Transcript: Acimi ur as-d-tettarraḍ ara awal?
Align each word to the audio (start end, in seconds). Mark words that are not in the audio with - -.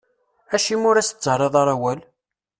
Acimi 0.55 0.85
ur 0.89 0.95
as-d-tettarraḍ 0.97 1.53
ara 1.61 1.73
awal? 1.75 1.99